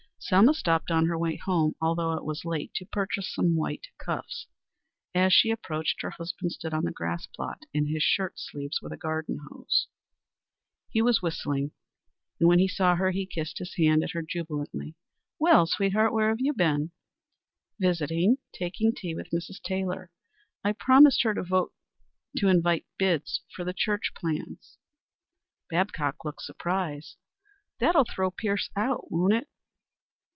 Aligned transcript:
Selma 0.23 0.53
stopped 0.53 0.91
on 0.91 1.07
her 1.07 1.17
way 1.17 1.35
home, 1.35 1.73
although 1.81 2.13
it 2.13 2.23
was 2.23 2.45
late, 2.45 2.71
to 2.75 2.85
purchase 2.85 3.33
some 3.33 3.55
white 3.55 3.87
cuffs. 3.97 4.45
As 5.15 5.33
she 5.33 5.49
approached, 5.49 6.03
her 6.03 6.11
husband 6.11 6.51
stood 6.51 6.75
on 6.75 6.85
the 6.85 6.91
grass 6.91 7.25
plot 7.25 7.63
in 7.73 7.87
his 7.87 8.03
shirt 8.03 8.35
sleeves 8.37 8.83
with 8.83 8.93
a 8.93 8.97
garden 8.97 9.39
hose. 9.49 9.87
He 10.91 11.01
was 11.01 11.23
whistling, 11.23 11.71
and 12.39 12.47
when 12.47 12.59
he 12.59 12.67
saw 12.67 12.95
her 12.95 13.09
he 13.09 13.25
kissed 13.25 13.57
his 13.57 13.75
hand 13.77 14.03
at 14.03 14.11
her 14.11 14.21
jubilantly, 14.21 14.95
"Well, 15.39 15.65
sweetheart, 15.65 16.13
where 16.13 16.35
you 16.37 16.53
been?" 16.53 16.91
"Visiting. 17.79 18.37
Taking 18.53 18.93
tea 18.93 19.15
with 19.15 19.31
Mrs. 19.31 19.59
Taylor. 19.59 20.11
I've 20.63 20.77
promised 20.77 21.23
her 21.23 21.33
to 21.33 21.41
vote 21.41 21.73
to 22.37 22.47
invite 22.47 22.85
bids 22.99 23.41
for 23.55 23.65
the 23.65 23.73
church 23.73 24.11
plans." 24.15 24.77
Babcock 25.71 26.23
looked 26.23 26.43
surprised. 26.43 27.17
"That'll 27.79 28.05
throw 28.05 28.29
Pierce 28.29 28.69
out, 28.77 29.11
won't 29.11 29.33
it?" 29.33 29.47